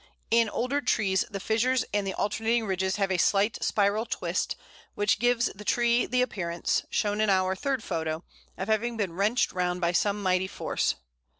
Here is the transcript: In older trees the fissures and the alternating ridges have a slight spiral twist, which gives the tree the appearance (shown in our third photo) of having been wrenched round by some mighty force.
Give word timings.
In 0.31 0.49
older 0.49 0.81
trees 0.81 1.25
the 1.29 1.39
fissures 1.39 1.85
and 1.93 2.07
the 2.07 2.15
alternating 2.15 2.65
ridges 2.65 2.95
have 2.95 3.11
a 3.11 3.19
slight 3.19 3.63
spiral 3.63 4.07
twist, 4.07 4.55
which 4.95 5.19
gives 5.19 5.51
the 5.53 5.63
tree 5.63 6.07
the 6.07 6.23
appearance 6.23 6.81
(shown 6.89 7.21
in 7.21 7.29
our 7.29 7.55
third 7.55 7.83
photo) 7.83 8.23
of 8.57 8.67
having 8.67 8.97
been 8.97 9.13
wrenched 9.13 9.51
round 9.51 9.79
by 9.79 9.91
some 9.91 10.23
mighty 10.23 10.47
force. 10.47 10.95